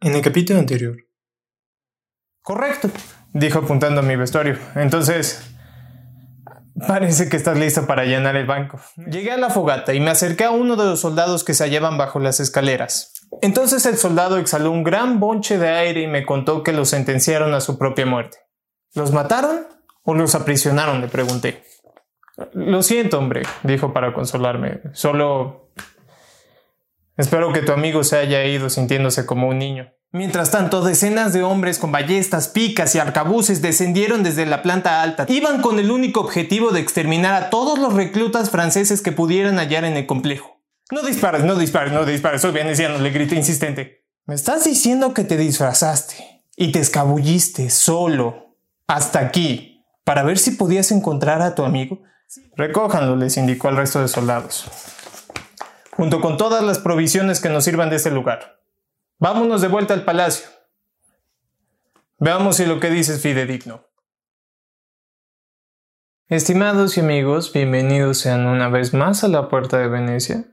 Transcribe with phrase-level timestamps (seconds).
[0.00, 0.96] En el capítulo anterior.
[2.40, 2.88] Correcto,
[3.32, 4.56] dijo apuntando a mi vestuario.
[4.76, 5.42] Entonces,
[6.86, 8.78] parece que estás listo para llenar el banco.
[8.96, 11.98] Llegué a la fogata y me acerqué a uno de los soldados que se hallaban
[11.98, 13.12] bajo las escaleras.
[13.42, 17.52] Entonces el soldado exhaló un gran bonche de aire y me contó que los sentenciaron
[17.54, 18.38] a su propia muerte.
[18.94, 19.66] ¿Los mataron
[20.04, 21.00] o los aprisionaron?
[21.00, 21.64] le pregunté.
[22.52, 24.80] Lo siento, hombre, dijo para consolarme.
[24.92, 25.72] Solo...
[27.18, 29.92] Espero que tu amigo se haya ido sintiéndose como un niño.
[30.12, 35.26] Mientras tanto, decenas de hombres con ballestas, picas y arcabuces descendieron desde la planta alta.
[35.28, 39.84] Iban con el único objetivo de exterminar a todos los reclutas franceses que pudieran hallar
[39.84, 40.62] en el complejo.
[40.92, 44.06] No dispares, no dispares, no dispares, soy veneciano, le grité insistente.
[44.24, 48.56] ¿Me estás diciendo que te disfrazaste y te escabulliste solo
[48.86, 52.00] hasta aquí para ver si podías encontrar a tu amigo?
[52.56, 54.66] Recójanlo, les indicó al resto de soldados,
[55.98, 58.60] junto con todas las provisiones que nos sirvan de ese lugar.
[59.18, 60.46] Vámonos de vuelta al palacio.
[62.20, 63.84] Veamos si lo que dices es fidedigno.
[66.28, 70.44] Estimados y amigos, bienvenidos sean una vez más a la puerta de Venecia.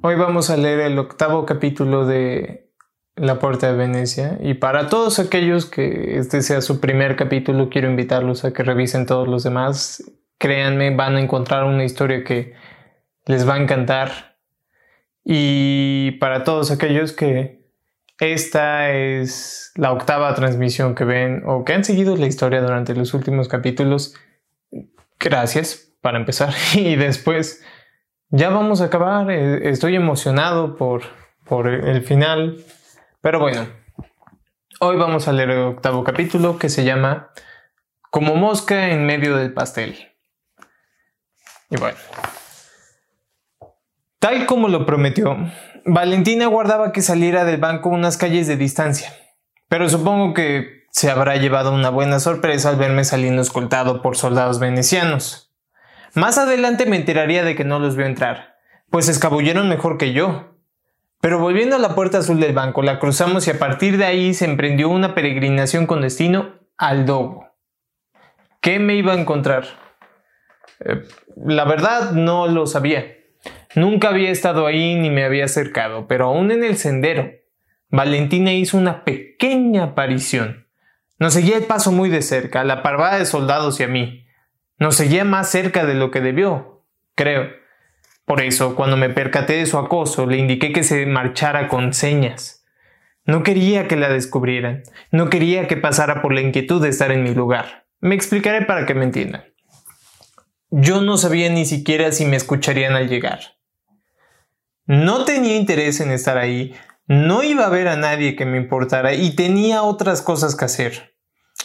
[0.00, 2.67] Hoy vamos a leer el octavo capítulo de
[3.18, 4.38] la Puerta de Venecia.
[4.40, 9.06] Y para todos aquellos que este sea su primer capítulo, quiero invitarlos a que revisen
[9.06, 10.10] todos los demás.
[10.38, 12.54] Créanme, van a encontrar una historia que
[13.26, 14.36] les va a encantar.
[15.24, 17.58] Y para todos aquellos que
[18.20, 23.14] esta es la octava transmisión que ven o que han seguido la historia durante los
[23.14, 24.14] últimos capítulos,
[25.20, 26.52] gracias para empezar.
[26.74, 27.62] Y después,
[28.30, 29.30] ya vamos a acabar.
[29.30, 31.02] Eh, estoy emocionado por,
[31.44, 32.58] por el final.
[33.20, 33.66] Pero bueno,
[34.78, 37.30] hoy vamos a leer el octavo capítulo que se llama
[38.10, 40.14] Como mosca en medio del pastel.
[41.68, 41.98] Y bueno,
[44.20, 45.36] tal como lo prometió,
[45.84, 49.12] Valentina guardaba que saliera del banco unas calles de distancia,
[49.68, 54.60] pero supongo que se habrá llevado una buena sorpresa al verme saliendo escoltado por soldados
[54.60, 55.52] venecianos.
[56.14, 58.54] Más adelante me enteraría de que no los vio entrar,
[58.90, 60.57] pues escabulleron mejor que yo,
[61.20, 64.34] pero volviendo a la puerta azul del banco, la cruzamos y a partir de ahí
[64.34, 67.48] se emprendió una peregrinación con destino al Dogo.
[68.60, 69.64] ¿Qué me iba a encontrar?
[70.80, 71.02] Eh,
[71.44, 73.16] la verdad no lo sabía.
[73.74, 77.30] Nunca había estado ahí ni me había acercado, pero aún en el sendero,
[77.90, 80.68] Valentina hizo una pequeña aparición.
[81.18, 84.26] Nos seguía el paso muy de cerca, la parvada de soldados y a mí.
[84.78, 87.57] Nos seguía más cerca de lo que debió, creo.
[88.28, 92.62] Por eso, cuando me percaté de su acoso, le indiqué que se marchara con señas.
[93.24, 97.22] No quería que la descubrieran, no quería que pasara por la inquietud de estar en
[97.22, 97.86] mi lugar.
[98.00, 99.44] Me explicaré para que me entiendan.
[100.70, 103.40] Yo no sabía ni siquiera si me escucharían al llegar.
[104.84, 106.74] No tenía interés en estar ahí,
[107.06, 111.14] no iba a ver a nadie que me importara y tenía otras cosas que hacer.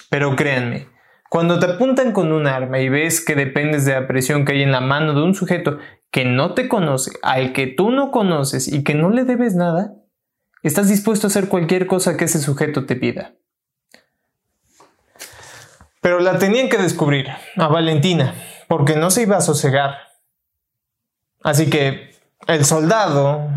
[0.09, 0.87] Pero créanme,
[1.29, 4.63] cuando te apuntan con un arma y ves que dependes de la presión que hay
[4.63, 5.77] en la mano de un sujeto
[6.13, 9.95] que no te conoce, al que tú no conoces y que no le debes nada,
[10.61, 13.33] estás dispuesto a hacer cualquier cosa que ese sujeto te pida.
[16.01, 18.35] Pero la tenían que descubrir, a Valentina,
[18.67, 19.95] porque no se iba a sosegar.
[21.41, 22.11] Así que
[22.45, 23.49] el soldado,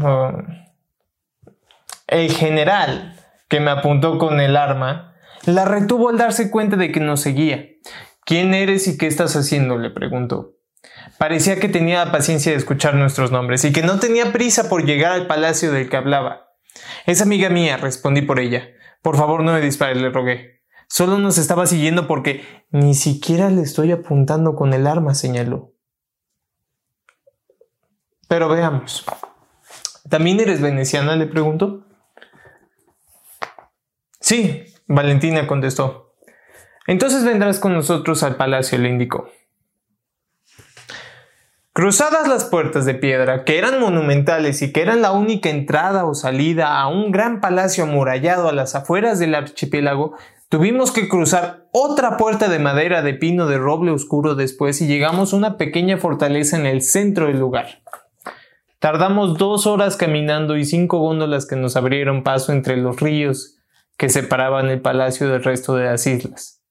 [2.07, 7.01] el general que me apuntó con el arma, la retuvo al darse cuenta de que
[7.01, 7.67] nos seguía.
[8.25, 9.77] ¿Quién eres y qué estás haciendo?
[9.77, 10.56] le preguntó.
[11.19, 15.13] Parecía que tenía paciencia de escuchar nuestros nombres y que no tenía prisa por llegar
[15.13, 16.51] al palacio del que hablaba.
[17.07, 18.69] Es amiga mía, respondí por ella.
[19.03, 20.63] Por favor, no me dispares, le rogué.
[20.89, 25.73] Solo nos estaba siguiendo porque ni siquiera le estoy apuntando con el arma, señaló.
[28.29, 29.05] Pero veamos.
[30.09, 31.17] ¿También eres veneciana?
[31.17, 31.87] le preguntó.
[34.21, 36.15] Sí, Valentina contestó.
[36.87, 39.29] Entonces vendrás con nosotros al palacio, le indicó.
[41.77, 46.15] Cruzadas las puertas de piedra, que eran monumentales y que eran la única entrada o
[46.15, 50.17] salida a un gran palacio amurallado a las afueras del archipiélago,
[50.49, 55.35] tuvimos que cruzar otra puerta de madera de pino de roble oscuro después y llegamos
[55.35, 57.83] a una pequeña fortaleza en el centro del lugar.
[58.79, 63.59] Tardamos dos horas caminando y cinco góndolas que nos abrieron paso entre los ríos
[63.99, 66.63] que separaban el palacio del resto de las islas.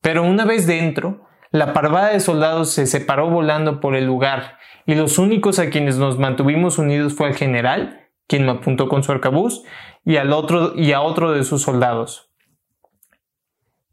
[0.00, 4.96] Pero una vez dentro, la parvada de soldados se separó volando por el lugar, y
[4.96, 9.12] los únicos a quienes nos mantuvimos unidos fue el general, quien me apuntó con su
[9.12, 9.62] arcabuz,
[10.04, 12.32] y, al otro, y a otro de sus soldados.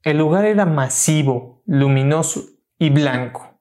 [0.02, 2.46] El lugar era masivo, luminoso
[2.80, 3.60] y blanco.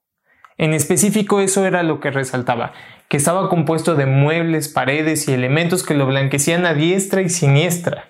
[0.56, 2.72] En específico eso era lo que resaltaba,
[3.10, 8.08] que estaba compuesto de muebles, paredes y elementos que lo blanquecían a diestra y siniestra.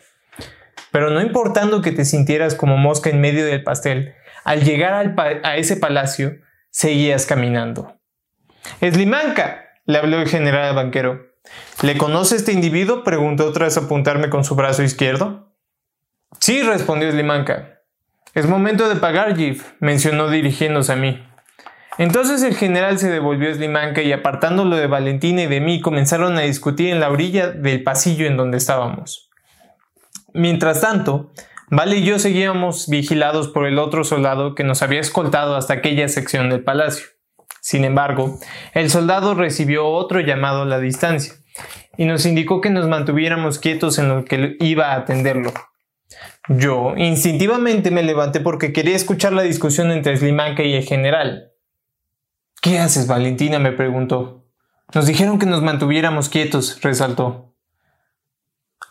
[0.93, 4.15] Pero no importando que te sintieras como mosca en medio del pastel,
[4.45, 6.39] al llegar a ese palacio,
[6.71, 7.97] seguías caminando.
[8.81, 11.31] Eslimanca, le habló el general banquero.
[11.83, 13.03] ¿Le conoce este individuo?
[13.05, 15.53] preguntó tras apuntarme con su brazo izquierdo.
[16.39, 17.81] Sí, respondió Slimanka.
[18.35, 21.27] Es momento de pagar, Jeff, mencionó dirigiéndose a mí.
[21.99, 26.39] Entonces el general se devolvió a Slimanka y apartándolo de Valentina y de mí comenzaron
[26.39, 29.31] a discutir en la orilla del pasillo en donde estábamos.
[30.33, 31.33] Mientras tanto,
[31.71, 36.09] Vale y yo seguíamos vigilados por el otro soldado que nos había escoltado hasta aquella
[36.09, 37.07] sección del palacio.
[37.61, 38.41] Sin embargo,
[38.75, 41.35] el soldado recibió otro llamado a la distancia
[41.97, 45.53] y nos indicó que nos mantuviéramos quietos en lo que iba a atenderlo.
[46.49, 51.53] Yo instintivamente me levanté porque quería escuchar la discusión entre Slimanka y el general.
[52.61, 53.61] ¿Qué haces, Valentina?
[53.61, 54.49] me preguntó.
[54.93, 57.55] Nos dijeron que nos mantuviéramos quietos, resaltó.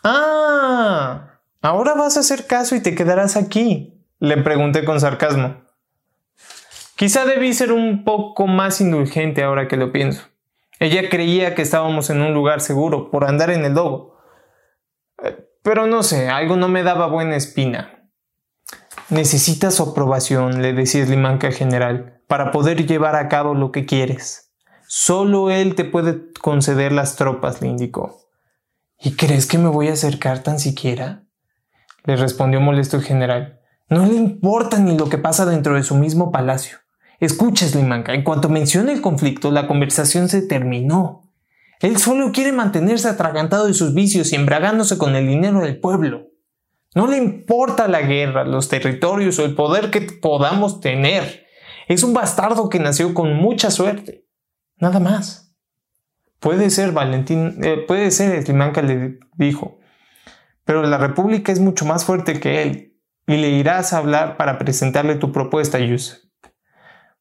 [0.02, 1.29] Ah,
[1.60, 5.56] ahora vas a hacer caso y te quedarás aquí, le pregunté con sarcasmo.
[6.96, 10.24] Quizá debí ser un poco más indulgente ahora que lo pienso.
[10.80, 14.18] Ella creía que estábamos en un lugar seguro por andar en el dogo.
[15.22, 18.10] Eh, pero no sé, algo no me daba buena espina.
[19.08, 23.84] Necesitas su aprobación, le decía Slimanka al general para poder llevar a cabo lo que
[23.84, 24.52] quieres.
[24.86, 28.28] Solo él te puede conceder las tropas, le indicó.
[28.98, 31.24] ¿Y crees que me voy a acercar tan siquiera?
[32.04, 33.60] Le respondió molesto el general.
[33.88, 36.78] No le importa ni lo que pasa dentro de su mismo palacio.
[37.18, 41.30] Escucha, Slimanka, en cuanto mencione el conflicto, la conversación se terminó.
[41.80, 46.28] Él solo quiere mantenerse atragantado de sus vicios y embragándose con el dinero del pueblo.
[46.94, 51.46] No le importa la guerra, los territorios o el poder que podamos tener.
[51.88, 54.26] Es un bastardo que nació con mucha suerte.
[54.78, 55.52] Nada más.
[56.38, 59.79] Puede ser, Valentín, eh, puede ser, Slimanka le dijo.
[60.64, 62.90] Pero la República es mucho más fuerte que él
[63.26, 66.18] y le irás a hablar para presentarle tu propuesta, Yusef.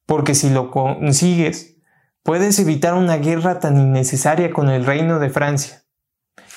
[0.05, 1.77] Porque si lo consigues,
[2.23, 5.83] puedes evitar una guerra tan innecesaria con el reino de Francia.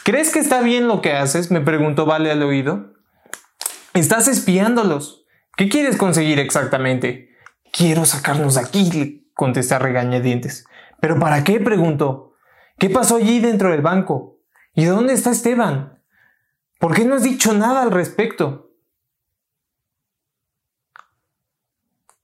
[0.05, 1.51] ¿Crees que está bien lo que haces?
[1.51, 2.95] me preguntó Vale al oído.
[3.95, 5.27] Estás espiándolos.
[5.57, 7.29] ¿Qué quieres conseguir exactamente?
[7.73, 10.65] Quiero sacarnos de aquí, contesté a regañadientes.
[11.01, 11.61] ¿Pero para qué?
[11.61, 12.35] preguntó.
[12.79, 14.39] ¿Qué pasó allí dentro del banco?
[14.75, 16.02] ¿Y dónde está Esteban?
[16.83, 18.73] ¿Por qué no has dicho nada al respecto?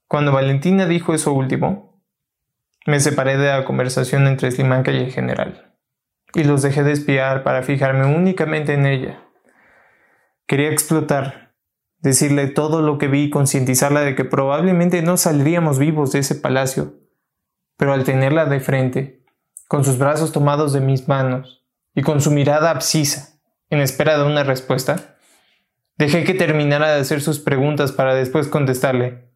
[0.08, 2.02] Cuando Valentina dijo eso último,
[2.84, 5.76] me separé de la conversación entre Slimanka y el general,
[6.34, 9.22] y los dejé de espiar para fijarme únicamente en ella.
[10.48, 11.54] Quería explotar
[11.98, 16.34] decirle todo lo que vi y concientizarla de que probablemente no saldríamos vivos de ese
[16.34, 16.98] palacio.
[17.76, 19.24] Pero al tenerla de frente,
[19.68, 21.64] con sus brazos tomados de mis manos
[21.94, 23.37] y con su mirada abscisa,
[23.70, 25.16] en espera de una respuesta,
[25.96, 29.28] dejé que terminara de hacer sus preguntas para después contestarle.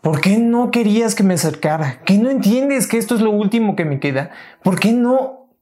[0.00, 2.02] ¿Por qué no querías que me acercara?
[2.04, 4.30] ¿Qué no entiendes que esto es lo último que me queda?
[4.62, 5.54] ¿Por qué no?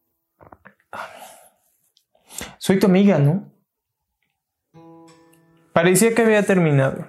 [2.59, 3.53] Soy tu amiga, ¿no?
[5.73, 7.07] Parecía que había terminado,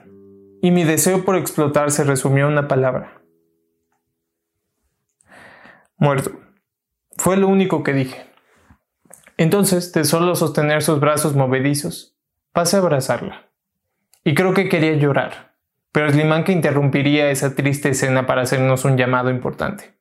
[0.61, 3.21] y mi deseo por explotar se resumió en una palabra.
[5.97, 6.31] Muerto.
[7.17, 8.25] Fue lo único que dije.
[9.39, 12.13] Entonces, de solo sostener sus brazos movedizos,
[12.51, 13.47] pasé a abrazarla.
[14.25, 15.55] Y creo que quería llorar,
[15.93, 16.11] pero
[16.43, 19.97] que interrumpiría esa triste escena para hacernos un llamado importante.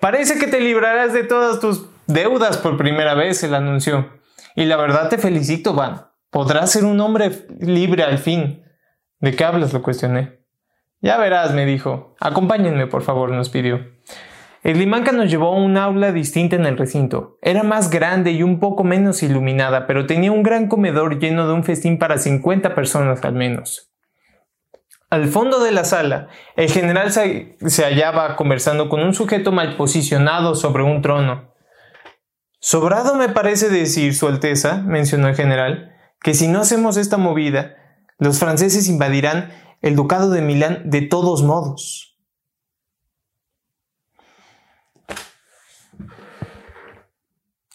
[0.00, 4.08] Parece que te librarás de todas tus deudas por primera vez, él anunció.
[4.56, 6.06] Y la verdad te felicito, Van.
[6.30, 8.64] Podrás ser un hombre libre al fin.
[9.20, 9.74] ¿De qué hablas?
[9.74, 10.46] lo cuestioné.
[11.02, 12.16] Ya verás, me dijo.
[12.20, 13.97] Acompáñenme, por favor, nos pidió.
[14.62, 17.38] El limanca nos llevó a un aula distinta en el recinto.
[17.42, 21.54] Era más grande y un poco menos iluminada, pero tenía un gran comedor lleno de
[21.54, 23.92] un festín para 50 personas al menos.
[25.10, 29.76] Al fondo de la sala, el general se, se hallaba conversando con un sujeto mal
[29.76, 31.54] posicionado sobre un trono.
[32.60, 37.76] Sobrado me parece decir, Su Alteza, mencionó el general, que si no hacemos esta movida,
[38.18, 39.50] los franceses invadirán
[39.80, 42.17] el ducado de Milán de todos modos.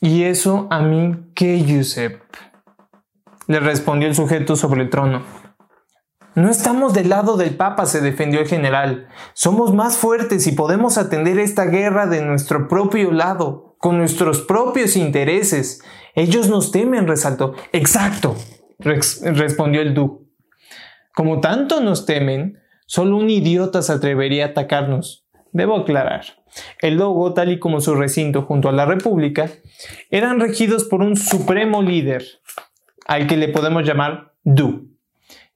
[0.04, 2.20] ¿Y eso a mí qué, Giuseppe?
[3.48, 5.24] Le respondió el sujeto sobre el trono.
[6.36, 9.08] No estamos del lado del Papa, se defendió el general.
[9.34, 14.98] Somos más fuertes y podemos atender esta guerra de nuestro propio lado, con nuestros propios
[14.98, 15.82] intereses.
[16.16, 17.56] Ellos nos temen, resaltó.
[17.72, 18.36] Exacto,
[18.80, 20.26] respondió el duque.
[21.16, 25.26] Como tanto nos temen, solo un idiota se atrevería a atacarnos.
[25.54, 26.26] Debo aclarar,
[26.80, 29.50] el logo, tal y como su recinto junto a la República,
[30.10, 32.26] eran regidos por un supremo líder,
[33.06, 34.90] al que le podemos llamar Du,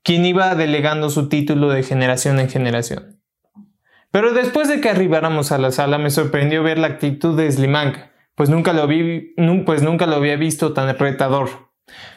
[0.03, 3.21] quien iba delegando su título de generación en generación.
[4.11, 8.11] Pero después de que arribáramos a la sala me sorprendió ver la actitud de Slimanka,
[8.35, 9.33] pues nunca lo, vi,
[9.65, 11.49] pues nunca lo había visto tan retador.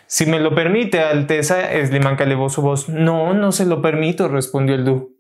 [0.07, 2.89] Si me lo permite, Alteza, Slimanka elevó su voz.
[2.89, 5.17] No, no se lo permito, respondió el Du.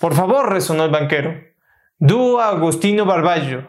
[0.00, 1.51] Por favor, resonó el banquero.
[2.04, 3.62] Du Agostino Barballo.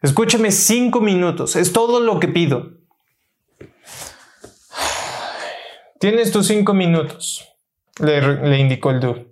[0.00, 2.78] Escúchame cinco minutos, es todo lo que pido.
[6.00, 7.46] Tienes tus cinco minutos,
[8.00, 9.26] le, indicó el Du.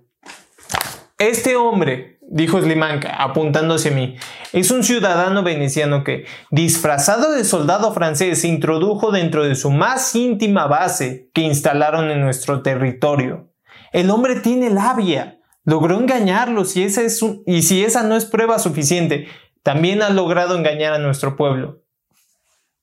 [1.17, 4.19] Este hombre, dijo Slimanka, apuntando hacia mí,
[4.53, 10.15] es un ciudadano veneciano que, disfrazado de soldado francés, se introdujo dentro de su más
[10.15, 13.51] íntima base que instalaron en nuestro territorio.
[13.93, 15.36] El hombre tiene labia,
[15.67, 19.29] logró engañarlos y, si esa no es prueba suficiente,
[19.63, 21.83] también ha logrado engañar a nuestro pueblo.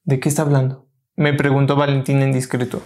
[0.03, 0.83] ¿De qué está hablando?
[1.15, 2.81] me preguntó Valentín en discreto.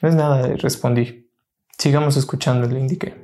[0.00, 1.30] No es nada, respondí.
[1.78, 3.14] Sigamos escuchando, le indiqué.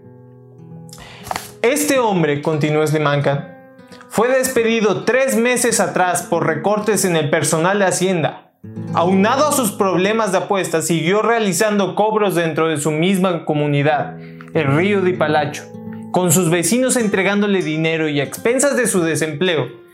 [1.60, 3.74] Este hombre, continuó Slimanka,
[4.08, 8.52] fue despedido tres meses atrás por recortes en el personal de Hacienda.
[8.94, 14.18] Aunado a sus problemas de apuestas, siguió realizando cobros dentro de su misma comunidad,
[14.54, 15.64] el río de Palacho,
[16.12, 19.88] con sus vecinos entregándole dinero y a expensas de su desempleo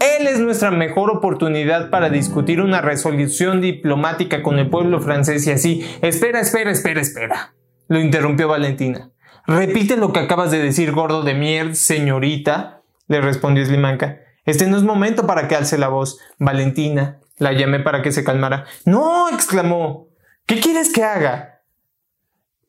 [0.00, 5.50] él es nuestra mejor oportunidad para discutir una resolución diplomática con el pueblo francés y
[5.50, 5.84] así.
[6.02, 7.54] Espera, espera, espera, espera.
[7.88, 9.10] Lo interrumpió Valentina.
[9.46, 14.20] Repite lo que acabas de decir, gordo de mierda, señorita, le respondió Slimanka.
[14.44, 16.20] Este no es momento para que alce la voz.
[16.38, 18.66] Valentina, la llamé para que se calmara.
[18.84, 20.08] No, exclamó.
[20.46, 21.62] ¿Qué quieres que haga?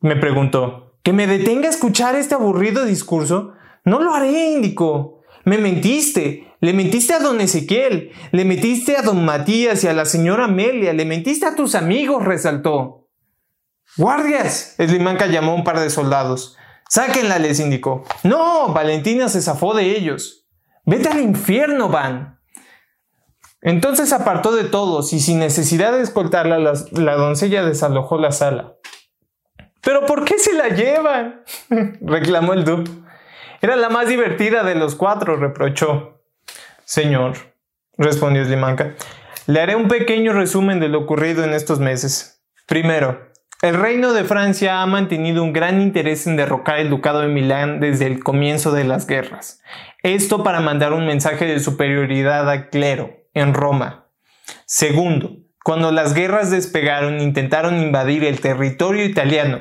[0.00, 0.89] Me preguntó.
[1.02, 3.54] ¿Que me detenga a escuchar este aburrido discurso?
[3.84, 5.22] No lo haré, indicó.
[5.44, 6.50] Me mentiste.
[6.60, 10.92] Le mentiste a don Ezequiel, le mentiste a don Matías y a la señora Amelia,
[10.92, 13.08] le mentiste a tus amigos, resaltó.
[13.96, 14.74] ¡Guardias!
[14.76, 16.58] Slimanka llamó a un par de soldados.
[16.90, 18.04] Sáquenla, les indicó.
[18.24, 20.46] No, Valentina se zafó de ellos.
[20.84, 22.38] Vete al infierno, Van.
[23.62, 28.76] Entonces apartó de todos y sin necesidad de escoltarla, la, la doncella desalojó la sala.
[29.82, 31.42] ¿Pero por qué se la llevan?
[32.00, 32.90] reclamó el duque.
[33.62, 36.22] Era la más divertida de los cuatro, reprochó.
[36.84, 37.34] Señor,
[37.98, 38.94] respondió Slimanka,
[39.46, 42.42] le haré un pequeño resumen de lo ocurrido en estos meses.
[42.66, 43.30] Primero,
[43.62, 47.78] el reino de Francia ha mantenido un gran interés en derrocar el ducado de Milán
[47.78, 49.60] desde el comienzo de las guerras.
[50.02, 54.06] Esto para mandar un mensaje de superioridad al clero, en Roma.
[54.64, 59.60] Segundo, cuando las guerras despegaron intentaron invadir el territorio italiano,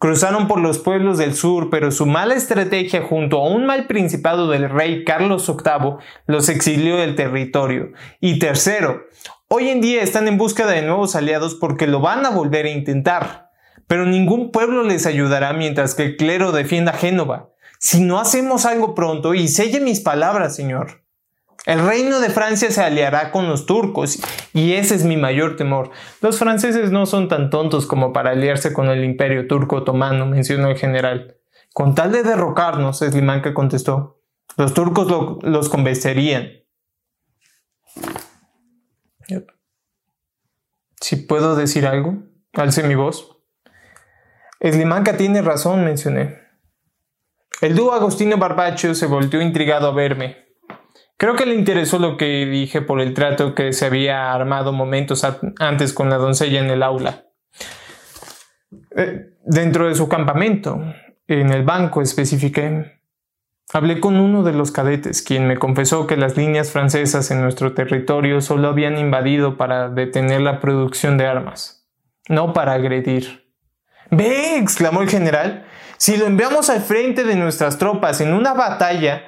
[0.00, 4.48] Cruzaron por los pueblos del sur, pero su mala estrategia junto a un mal principado
[4.48, 7.92] del rey Carlos VIII los exilió del territorio.
[8.18, 9.02] Y tercero,
[9.48, 12.70] hoy en día están en búsqueda de nuevos aliados porque lo van a volver a
[12.70, 13.50] intentar.
[13.86, 17.50] Pero ningún pueblo les ayudará mientras que el clero defienda Génova.
[17.78, 20.99] Si no hacemos algo pronto, y selle mis palabras, señor,
[21.66, 24.18] el reino de Francia se aliará con los turcos
[24.54, 25.90] y ese es mi mayor temor.
[26.22, 30.68] Los franceses no son tan tontos como para aliarse con el imperio turco otomano, mencionó
[30.68, 31.36] el general.
[31.74, 34.22] Con tal de derrocarnos, Slimanka contestó,
[34.56, 36.50] los turcos los convencerían.
[41.00, 42.22] Si puedo decir algo,
[42.54, 43.38] alce mi voz.
[44.62, 46.38] Slimanka tiene razón, mencioné.
[47.60, 50.49] El dúo Agostino Barbacho se volteó intrigado a verme.
[51.20, 55.22] Creo que le interesó lo que dije por el trato que se había armado momentos
[55.58, 57.26] antes con la doncella en el aula.
[58.96, 60.82] Eh, dentro de su campamento,
[61.26, 63.02] en el banco especifiqué.
[63.70, 67.74] Hablé con uno de los cadetes, quien me confesó que las líneas francesas en nuestro
[67.74, 71.86] territorio solo habían invadido para detener la producción de armas,
[72.30, 73.52] no para agredir.
[74.10, 75.66] Ve, exclamó el general,
[75.98, 79.24] si lo enviamos al frente de nuestras tropas en una batalla,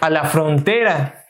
[0.00, 1.26] a la frontera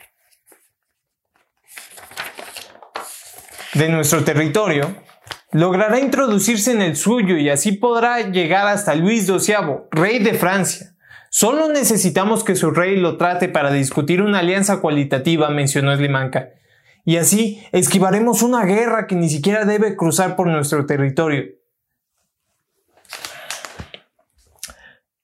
[3.74, 4.94] de nuestro territorio,
[5.52, 9.56] logrará introducirse en el suyo y así podrá llegar hasta Luis XII,
[9.90, 10.94] rey de Francia.
[11.30, 16.48] Solo necesitamos que su rey lo trate para discutir una alianza cualitativa, mencionó Slimanka.
[17.04, 21.44] Y así esquivaremos una guerra que ni siquiera debe cruzar por nuestro territorio.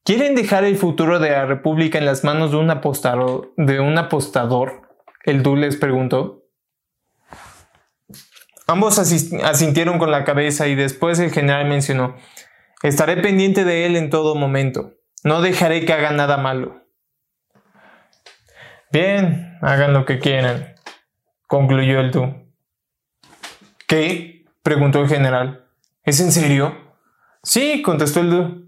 [0.05, 2.71] ¿Quieren dejar el futuro de la República en las manos de un
[3.99, 4.83] apostador?
[5.25, 6.43] El Du les preguntó.
[8.67, 12.17] Ambos asintieron con la cabeza y después el general mencionó,
[12.83, 14.95] estaré pendiente de él en todo momento.
[15.23, 16.83] No dejaré que haga nada malo.
[18.91, 20.75] Bien, hagan lo que quieran,
[21.47, 22.35] concluyó el tú.
[23.87, 24.47] ¿Qué?
[24.65, 25.69] preguntó el general.
[26.03, 26.77] ¿Es en serio?
[27.43, 28.62] Sí, contestó el tú.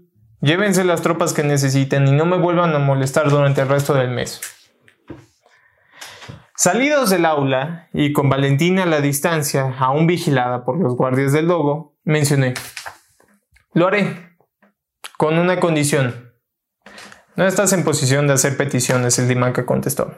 [0.45, 4.11] Llévense las tropas que necesiten y no me vuelvan a molestar durante el resto del
[4.11, 4.41] mes.
[6.55, 11.47] Salidos del aula y con Valentina a la distancia, aún vigilada por los guardias del
[11.47, 12.53] logo, mencioné.
[13.73, 14.37] Lo haré,
[15.17, 16.31] con una condición.
[17.35, 20.13] No estás en posición de hacer peticiones, el Dimanca contestó.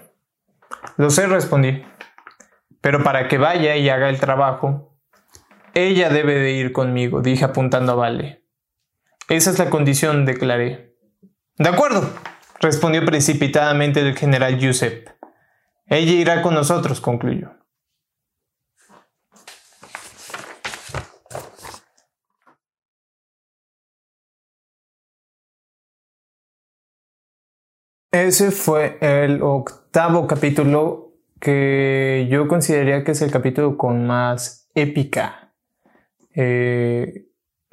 [0.97, 1.85] Lo sé, respondí.
[2.81, 4.99] Pero para que vaya y haga el trabajo,
[5.73, 8.46] ella debe de ir conmigo, dije apuntando a Vale.
[9.29, 10.95] Esa es la condición, declaré.
[11.57, 12.09] De acuerdo,
[12.61, 15.11] respondió precipitadamente el general Giuseppe.
[15.85, 17.51] Ella irá con nosotros, concluyó.
[28.11, 35.53] Ese fue el octavo capítulo que yo consideraría que es el capítulo con más épica.
[36.33, 37.26] Eh,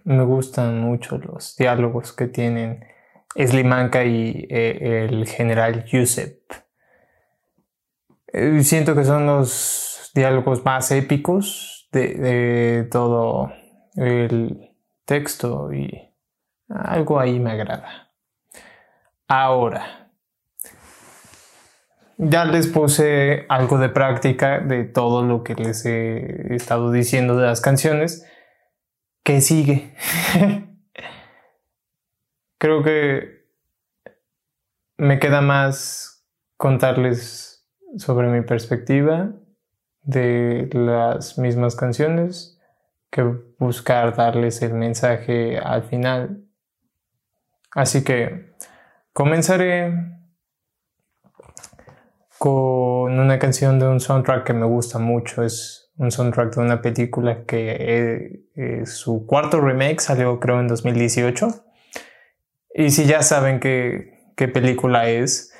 [0.04, 2.84] me gustan mucho los diálogos que tienen
[3.36, 6.34] Slimanka y eh, el general Yusef.
[8.32, 13.52] Eh, siento que son los diálogos más épicos de, todo
[13.96, 14.70] el
[15.04, 16.12] texto y
[16.68, 18.10] algo ahí me agrada.
[19.26, 20.10] Ahora,
[22.18, 27.46] ya les puse algo de práctica de todo lo que les he estado diciendo de
[27.46, 28.26] las canciones.
[29.24, 29.94] ¿Qué sigue?
[32.58, 33.46] Creo que
[34.98, 36.26] me queda más
[36.58, 37.66] contarles
[37.96, 39.32] sobre mi perspectiva
[40.02, 42.60] de las mismas canciones
[43.10, 43.22] que
[43.58, 46.44] buscar darles el mensaje al final.
[47.70, 48.52] Así que
[49.14, 50.18] comenzaré
[52.36, 55.42] con una canción de un soundtrack que me gusta mucho.
[55.42, 61.64] Es un soundtrack de una película que es su cuarto remake salió creo en 2018.
[62.74, 65.54] Y si ya saben qué, qué película es,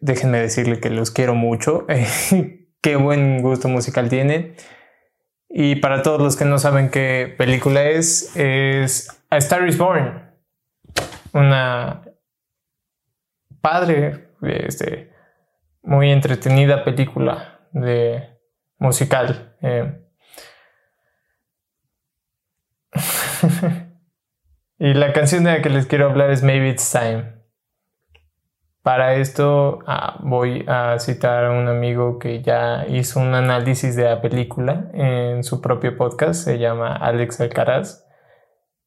[0.00, 1.86] déjenme decirle que los quiero mucho.
[2.82, 4.54] qué buen gusto musical tiene.
[5.48, 10.30] Y para todos los que no saben qué película es, es A Star is Born.
[11.32, 12.02] Una
[13.60, 15.10] padre, este,
[15.82, 18.31] muy entretenida película de
[18.82, 19.56] musical.
[19.62, 19.98] Eh.
[24.78, 27.40] y la canción de la que les quiero hablar es Maybe It's Time.
[28.82, 34.02] Para esto ah, voy a citar a un amigo que ya hizo un análisis de
[34.02, 38.04] la película en su propio podcast, se llama Alex Alcaraz,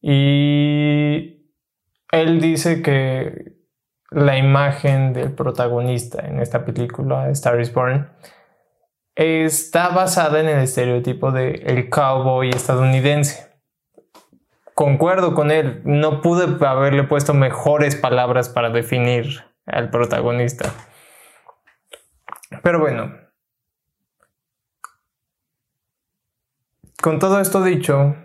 [0.01, 1.49] y
[2.11, 3.55] él dice que
[4.11, 8.09] la imagen del protagonista en esta película, Star is Born,
[9.15, 13.55] está basada en el estereotipo del el cowboy estadounidense.
[14.73, 20.73] Concuerdo con él, no pude haberle puesto mejores palabras para definir al protagonista.
[22.61, 23.15] Pero bueno,
[27.01, 28.17] con todo esto dicho,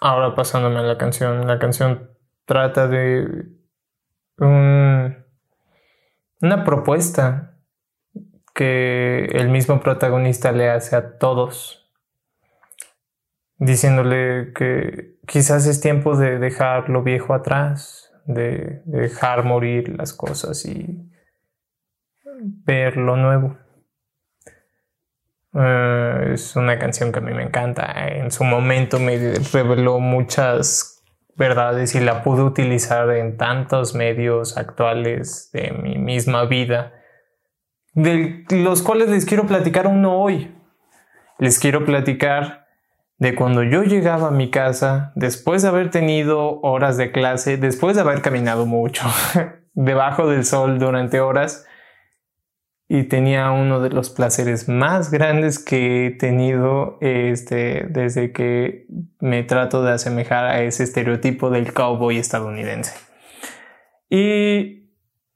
[0.00, 2.10] ahora pasándome a la canción, la canción
[2.44, 3.46] trata de
[4.36, 5.24] una
[6.64, 7.47] propuesta
[8.58, 11.88] que el mismo protagonista le hace a todos,
[13.56, 20.66] diciéndole que quizás es tiempo de dejar lo viejo atrás, de, dejar morir las cosas
[20.66, 21.08] y
[22.64, 23.56] ver lo nuevo.
[25.54, 28.08] Eh, es una canción que a mí me encanta.
[28.08, 31.04] En su momento me reveló muchas
[31.36, 36.97] verdades y la pude utilizar en tantos medios actuales de mi misma vida,
[37.94, 40.54] de los cuales les quiero platicar uno hoy.
[41.38, 42.66] Les quiero platicar
[43.18, 47.96] de cuando yo llegaba a mi casa, después de haber tenido horas de clase, después
[47.96, 49.04] de haber caminado mucho,
[49.74, 51.66] debajo del sol durante horas,
[52.88, 58.86] y tenía uno de los placeres más grandes que he tenido este, desde que
[59.20, 62.94] me trato de asemejar a ese estereotipo del cowboy estadounidense.
[64.08, 64.77] Y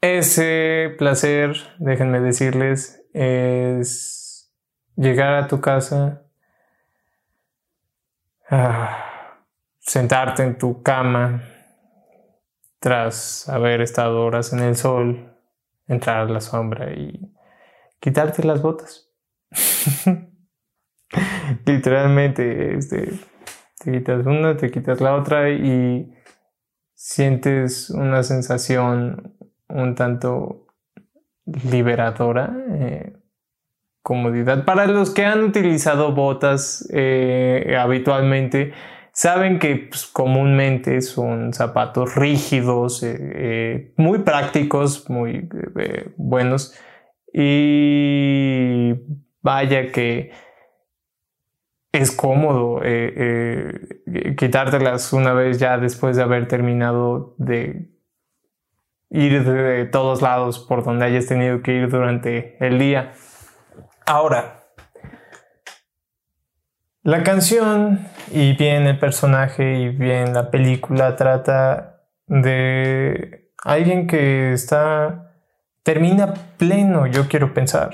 [0.02, 4.52] ese placer, déjenme decirles, es
[4.96, 6.22] llegar a tu casa
[8.54, 9.46] Ah,
[9.78, 11.42] sentarte en tu cama
[12.80, 15.38] tras haber estado horas en el sol,
[15.86, 17.32] entrar a la sombra y
[17.98, 19.10] quitarte las botas.
[21.64, 23.12] literalmente este,
[23.78, 26.12] te quitas una, te quitas la otra y
[26.92, 29.34] sientes una sensación
[29.72, 30.66] un tanto
[31.46, 33.16] liberadora, eh,
[34.02, 34.64] comodidad.
[34.64, 38.72] Para los que han utilizado botas eh, habitualmente,
[39.12, 45.48] saben que pues, comúnmente son zapatos rígidos, eh, muy prácticos, muy
[46.16, 46.74] buenos
[47.32, 48.92] y
[49.40, 50.32] vaya que
[51.90, 52.80] es cómodo
[54.36, 57.91] quitártelas una vez ya después de haber terminado de
[59.12, 63.12] ir de todos lados por donde hayas tenido que ir durante el día.
[64.06, 64.64] Ahora,
[67.02, 75.34] la canción y bien el personaje y bien la película trata de alguien que está
[75.82, 77.90] termina pleno, yo quiero pensar,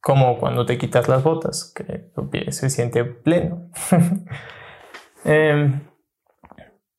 [0.00, 3.70] como cuando te quitas las botas, que se siente pleno.
[5.28, 5.80] Em,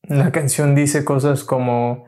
[0.04, 2.07] la canción dice cosas como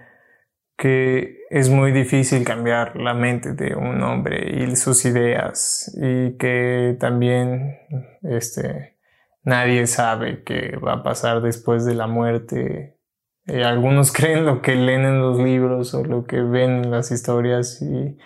[0.79, 6.95] que es muy difícil cambiar la mente de un hombre y sus ideas y que
[6.97, 7.77] también
[8.23, 8.97] este,
[9.43, 12.97] nadie sabe qué va a pasar después de la muerte.
[13.45, 17.11] Eh, algunos creen lo que leen en los libros o lo que ven en las
[17.11, 18.17] historias y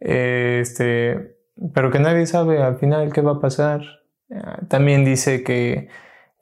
[0.00, 1.36] este,
[1.72, 3.82] pero que nadie sabe al final qué va a pasar.
[4.34, 5.88] Ah, también dice que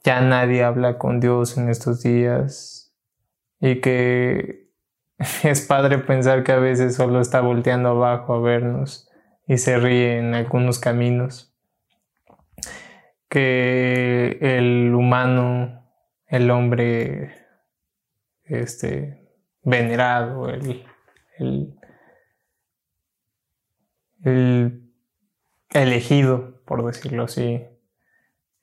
[0.04, 2.94] ya nadie habla con Dios en estos días
[3.60, 4.63] y que
[5.44, 9.08] es padre pensar que a veces solo está volteando abajo a vernos
[9.46, 11.54] y se ríe en algunos caminos.
[13.28, 15.84] Que el humano,
[16.26, 17.34] el hombre
[18.44, 19.28] este,
[19.62, 20.84] venerado, el,
[24.22, 24.90] el,
[25.70, 27.64] elegido, por decirlo así,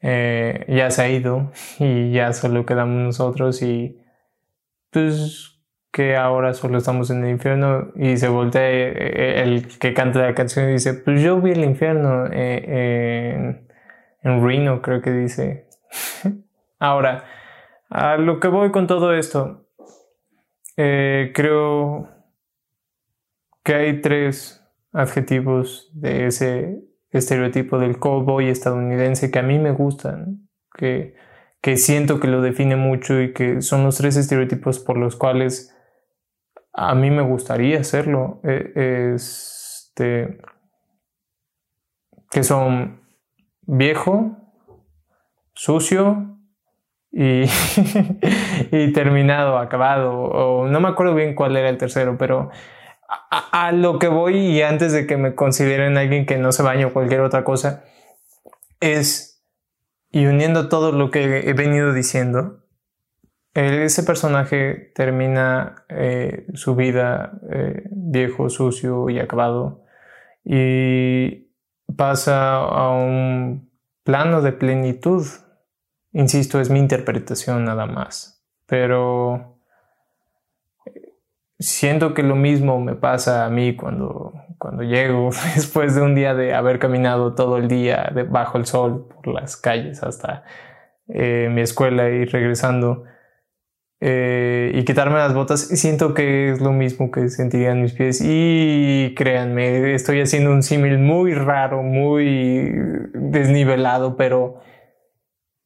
[0.02, 4.02] eh, ya se ha ido y ya solo quedamos nosotros y
[4.90, 5.61] pues
[5.92, 10.22] que ahora solo estamos en el infierno y se voltea eh, eh, el que canta
[10.22, 13.68] la canción y dice, pues yo vi el infierno eh, en,
[14.24, 15.68] en Reno, creo que dice.
[16.80, 17.26] ahora,
[17.90, 19.68] a lo que voy con todo esto,
[20.76, 22.10] creo
[23.64, 30.48] que hay tres adjetivos de ese estereotipo del cowboy estadounidense que a mí me gustan,
[30.74, 31.16] que,
[31.62, 35.71] que siento que lo define mucho y que son los tres estereotipos por los cuales
[36.74, 38.42] a mí me gustaría hacerlo.
[38.44, 40.40] E, este,
[42.30, 43.02] que son
[43.62, 44.38] viejo,
[45.54, 46.38] sucio
[47.12, 50.14] y, terminado, acabado.
[50.14, 52.50] O no me acuerdo bien cuál era el tercero, pero
[53.10, 56.64] a, a, lo que voy y antes de que me consideren alguien que no se
[56.64, 57.84] bañe o cualquier otra cosa,
[58.80, 59.44] es,
[60.10, 62.64] y uniendo todo lo que he venido diciendo,
[63.54, 69.84] ese personaje termina eh, su vida eh, viejo, sucio y acabado
[70.44, 71.52] y
[71.98, 73.70] pasa a un
[74.04, 75.26] plano de plenitud.
[76.14, 78.42] Insisto, es mi interpretación nada más.
[78.68, 79.58] Pero
[80.86, 81.14] eh,
[81.60, 86.34] siento que lo mismo me pasa a mí cuando, cuando llego después de un día
[86.34, 90.46] de haber caminado todo el día bajo el sol por las calles hasta
[91.08, 93.04] mi escuela y regresando
[94.04, 98.20] eh, y quitarme las botas, siento que es lo mismo que sentirían mis pies.
[98.24, 102.72] Y créanme, estoy haciendo un símil muy raro, muy
[103.14, 104.60] desnivelado, pero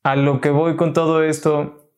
[0.03, 1.93] a lo que voy con todo esto,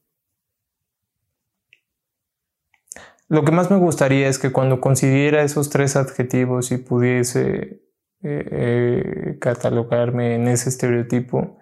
[3.29, 7.81] lo que más me gustaría es que cuando consiguiera esos tres adjetivos y pudiese
[8.21, 11.57] eh, eh, catalogarme en ese estereotipo,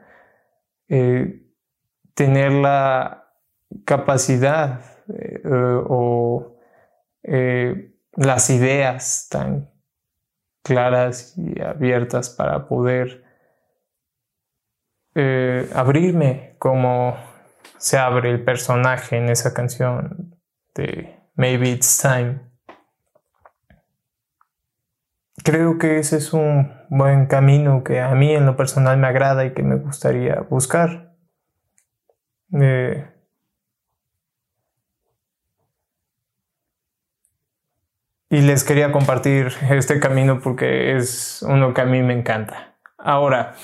[2.14, 3.25] tener la
[3.86, 6.58] capacidad eh, o
[7.24, 9.72] eh, las ideas tan
[10.64, 13.24] claras y abiertas para poder
[15.14, 17.16] eh, abrirme como
[17.78, 20.40] se abre el personaje en esa canción
[20.74, 22.42] de Maybe It's Time.
[25.44, 29.46] Creo que ese es un buen camino que a mí en lo personal me agrada
[29.46, 31.16] y que me gustaría buscar.
[38.36, 42.76] Y les quería compartir este camino porque es uno que a mí me encanta.
[42.98, 43.56] Ahora,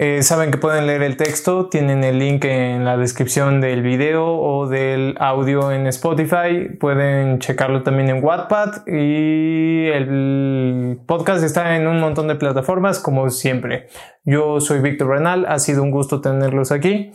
[0.00, 4.26] Eh, saben que pueden leer el texto, tienen el link en la descripción del video
[4.26, 11.88] o del audio en Spotify, pueden checarlo también en Wattpad y el podcast está en
[11.88, 13.88] un montón de plataformas como siempre.
[14.22, 17.10] Yo soy Víctor Renal, ha sido un gusto tenerlos aquí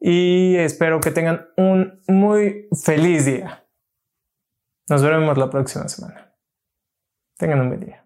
[0.00, 3.63] y espero que tengan un muy feliz día.
[4.88, 6.34] Nos veremos la próxima semana.
[7.38, 8.03] Tengan un buen día.